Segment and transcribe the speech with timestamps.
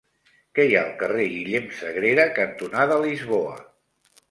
[0.59, 3.57] Què hi ha al carrer Guillem Sagrera cantonada Lisboa?